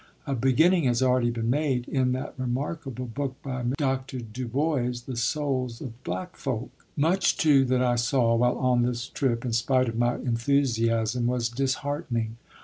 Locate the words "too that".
7.37-7.83